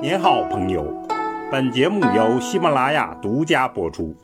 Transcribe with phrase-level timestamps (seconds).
[0.00, 1.04] 您好，朋友。
[1.50, 4.16] 本节目由喜马拉雅独家播出。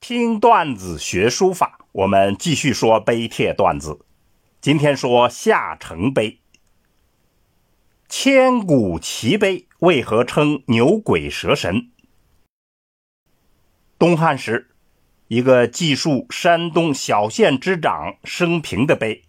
[0.00, 4.04] 听段子学书法，我们继续说碑帖段子。
[4.60, 6.40] 今天说夏城碑。
[8.08, 11.92] 千古奇碑为何称牛鬼蛇神？
[14.00, 14.74] 东汉时，
[15.28, 19.22] 一个记述山东小县之长生平的碑，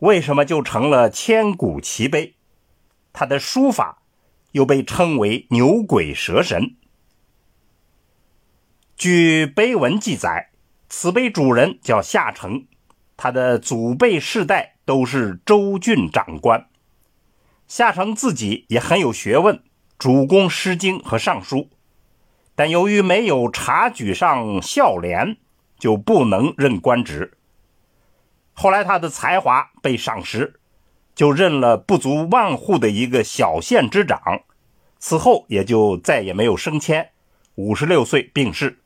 [0.00, 2.34] 为什么就成了千古奇碑？
[3.18, 4.00] 他的书法
[4.52, 6.76] 又被称为牛鬼蛇神。
[8.96, 10.50] 据碑文记载，
[10.88, 12.68] 此碑主人叫夏承，
[13.16, 16.68] 他的祖辈世代都是州郡长官。
[17.66, 19.64] 夏承自己也很有学问，
[19.98, 21.56] 主攻《诗经》和《尚书》，
[22.54, 25.38] 但由于没有察举上孝廉，
[25.76, 27.36] 就不能任官职。
[28.52, 30.60] 后来他的才华被赏识，
[31.18, 34.20] 就任了不足万户的一个小县之长，
[35.00, 37.10] 此后也就再也没有升迁。
[37.56, 38.78] 五十六岁病逝，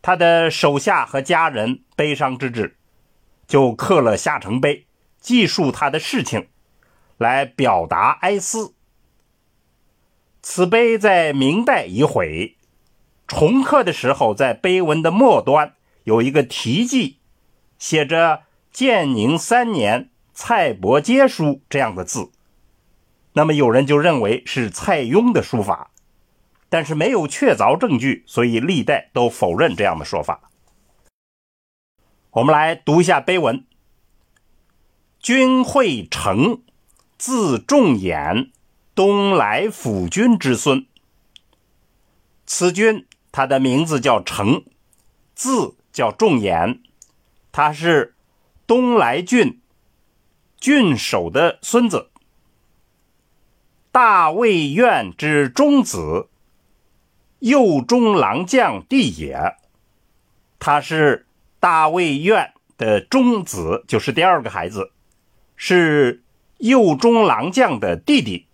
[0.00, 2.76] 他的手下和家人悲伤之至，
[3.48, 4.86] 就刻了下城碑，
[5.18, 6.46] 记述他的事情。
[7.18, 8.76] 来表达哀思。
[10.40, 12.56] 此碑在明代已毁，
[13.26, 17.18] 重刻的时候，在碑文的末端有一个题记，
[17.76, 22.30] 写着“建宁三年蔡伯喈书”这样的字。
[23.34, 25.90] 那么有人就认为是蔡邕的书法，
[26.68, 30.50] 但是没有确凿证据，所以历代都否认这样的说法。
[32.30, 33.64] 我们来读一下碑文
[35.20, 36.62] ：“君会成。”
[37.18, 38.50] 字仲衍，
[38.96, 40.88] 东莱府君之孙。
[42.44, 44.64] 此君他的名字叫成，
[45.32, 46.80] 字叫仲衍，
[47.52, 48.16] 他是
[48.66, 49.61] 东莱郡
[50.62, 52.10] 郡守的孙子。
[53.90, 56.28] 大魏苑之中子，
[57.40, 59.56] 右中郎将弟也。
[60.60, 61.26] 他是
[61.58, 64.92] 大魏苑的中子，就是第二个孩子，
[65.56, 66.22] 是。
[66.58, 68.46] 右中郎将的弟弟，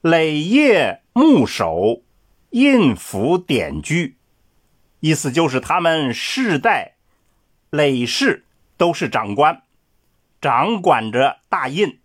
[0.00, 2.02] 累业牧守，
[2.50, 4.14] 印府典居，
[5.00, 6.94] 意思就是他们世代
[7.70, 8.44] 累世
[8.76, 9.64] 都是长官，
[10.44, 12.00] 掌管着大印。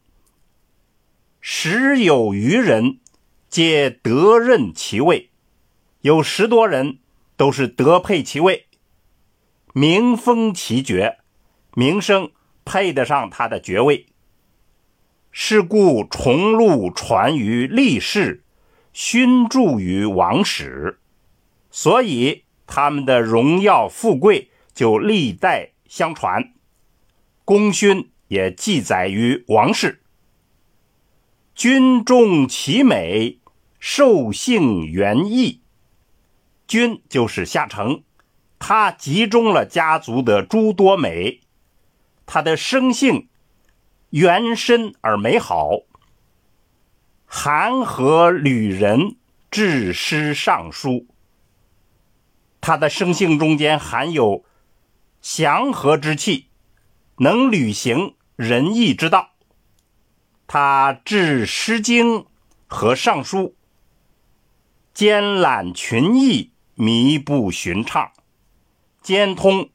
[1.42, 3.02] 十有余人，
[3.50, 5.32] 皆得任其位，
[6.00, 7.00] 有十多人
[7.36, 8.68] 都是得配其位，
[9.74, 11.18] 名封其爵，
[11.74, 12.32] 名声。
[12.64, 14.06] 配得上他的爵位，
[15.32, 18.44] 是故重禄传于历世，
[18.94, 21.00] 勋著于王史，
[21.72, 26.54] 所以他们的荣耀富贵就历代相传，
[27.44, 30.02] 功勋也记载于王室。
[31.54, 33.40] 君重其美，
[33.80, 35.62] 受幸元义。
[36.66, 38.04] 君就是夏承，
[38.58, 41.42] 他集中了家族的诸多美。
[42.26, 43.28] 他的生性
[44.12, 45.80] 原深而美好，
[47.26, 49.18] 韩和旅人
[49.50, 51.08] 致诗尚书。
[52.62, 54.46] 他的生性中间含有
[55.22, 56.48] 祥和之气，
[57.18, 59.32] 能履行仁义之道。
[60.48, 62.20] 他致《诗经》
[62.68, 63.38] 和《尚书》，
[64.94, 68.14] 兼览群艺，靡不寻常，
[69.02, 69.70] 兼通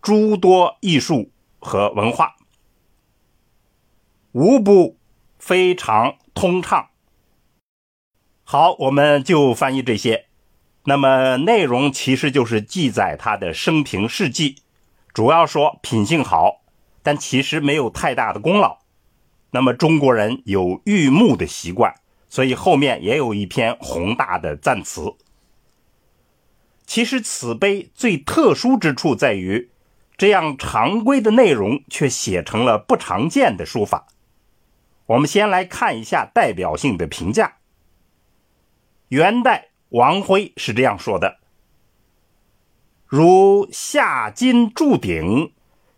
[0.00, 1.32] 诸多艺术。
[1.66, 2.36] 和文化
[4.32, 4.98] 无不
[5.38, 6.90] 非常通畅。
[8.44, 10.26] 好，我们就翻译这些。
[10.84, 14.56] 那么内容其实就是记载他的生平事迹，
[15.14, 16.60] 主要说品性好，
[17.04, 18.78] 但其实没有太大的功劳。
[19.52, 21.94] 那么中国人有御墓的习惯，
[22.28, 25.14] 所以后面也有一篇宏大的赞词。
[26.84, 29.70] 其实此碑最特殊之处在于。
[30.16, 34.06] 这样常规的内容却写成了不常见的书法。
[35.06, 37.56] 我们先来看一下代表性的评价。
[39.08, 41.40] 元代王辉是这样说的
[43.06, 45.52] ：“如夏金铸鼎，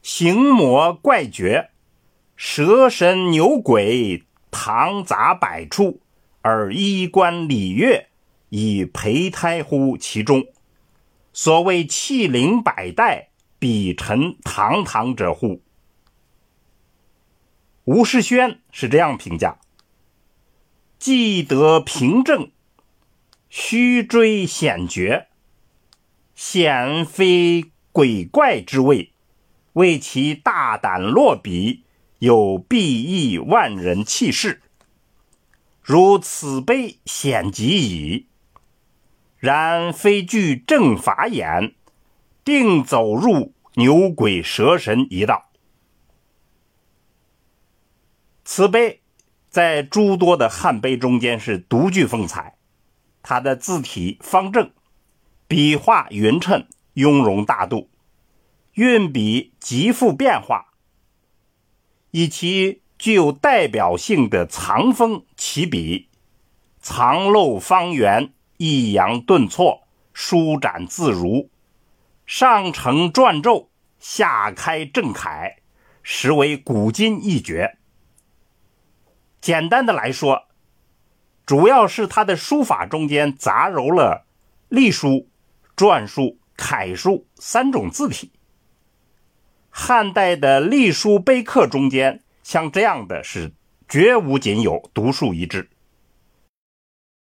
[0.06, 1.70] 形模怪绝，
[2.36, 4.22] 蛇神牛鬼
[4.52, 6.00] 堂杂百出，
[6.42, 8.06] 而衣冠礼乐
[8.50, 10.46] 以陪胎乎其中。
[11.32, 15.62] 所谓器灵百代。”比臣堂堂者乎？
[17.84, 19.58] 吴世轩是这样评价：
[20.98, 22.52] 既得平正，
[23.48, 25.28] 虚追险绝，
[26.34, 29.10] 险非鬼怪之位，
[29.76, 31.84] 为其大胆落笔，
[32.18, 34.62] 有必益万人气势，
[35.82, 38.26] 如此碑显极矣。
[39.36, 41.74] 然非具正法眼，
[42.42, 45.50] 定走入牛鬼蛇神一道。
[48.46, 49.02] 此碑
[49.50, 52.56] 在诸多的汉碑中间是独具风采，
[53.22, 54.70] 它的字体方正，
[55.46, 57.90] 笔画匀称，雍容大度，
[58.76, 60.74] 运笔极富变化。
[62.10, 66.10] 以其具有代表性的藏锋起笔，
[66.82, 71.48] 藏漏方圆，抑扬顿挫，舒展自如，
[72.26, 73.68] 上承篆籀，
[73.98, 75.56] 下开正楷，
[76.02, 77.78] 实为古今一绝。
[79.40, 80.48] 简单的来说，
[81.46, 84.26] 主要是他的书法中间杂糅了
[84.68, 85.30] 隶书、
[85.74, 88.32] 篆书、楷书三种字体。
[89.78, 93.52] 汉代的隶书碑刻中间，像这样的是
[93.86, 95.68] 绝无仅有，独树一帜。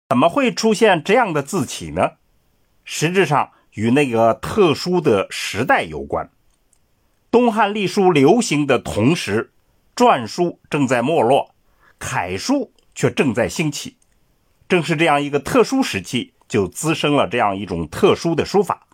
[0.09, 2.13] 怎么会出现这样的字体呢？
[2.83, 6.31] 实质上与那个特殊的时代有关。
[7.29, 9.51] 东汉隶书流行的同时，
[9.95, 11.53] 篆书正在没落，
[11.99, 13.97] 楷书却正在兴起。
[14.67, 18.87] 正是这样一个特殊时期，就滋生了这样一种特殊的书法。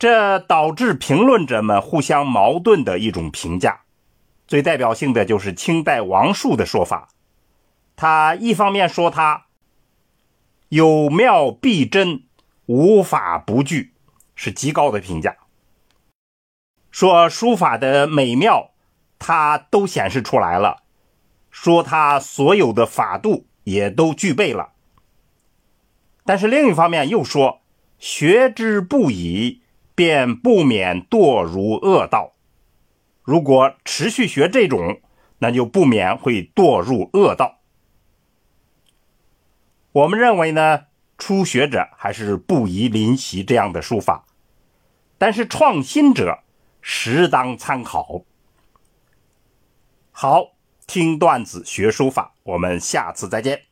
[0.00, 3.82] 这导致评论者们互相矛盾的一种评价，
[4.48, 7.10] 最代表性的就是清代王树的说法。
[7.96, 9.44] 他一方面说他
[10.70, 12.22] 有妙必真，
[12.64, 13.92] 无法不具，
[14.34, 15.36] 是极高的评价。
[16.90, 18.70] 说书法的美妙，
[19.18, 20.78] 他都显示出来了；
[21.50, 24.70] 说他所有的法度也都具备了。
[26.24, 27.60] 但是另一方面又说，
[27.98, 29.59] 学之不已。
[30.00, 32.32] 便不免堕入恶道。
[33.22, 35.02] 如果持续学这种，
[35.40, 37.60] 那就不免会堕入恶道。
[39.92, 40.86] 我们认为呢，
[41.18, 44.24] 初学者还是不宜临习这样的书法，
[45.18, 46.38] 但是创新者
[46.80, 48.22] 适当参考。
[50.12, 50.52] 好，
[50.86, 53.64] 听段子学书法，我们下次再见。